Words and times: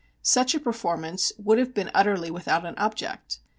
Such 0.23 0.55
a 0.55 0.59
performance 0.59 1.31
would 1.37 1.59
have 1.59 1.75
been 1.75 1.91
utterly 1.93 2.31
without 2.31 2.65
an 2.65 2.73
object. 2.79 3.37